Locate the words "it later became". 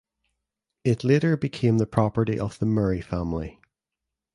0.83-1.77